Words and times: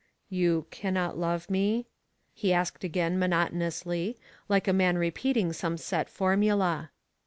"You 0.31 0.65
cannot 0.71 1.15
love 1.19 1.47
me?" 1.47 1.85
he 2.33 2.51
asked 2.51 2.83
again 2.83 3.19
monot 3.19 3.53
onously, 3.53 4.15
like 4.49 4.67
a 4.67 4.73
man 4.73 4.97
repeating 4.97 5.53
some 5.53 5.77
set 5.77 6.09
formula. 6.09 6.89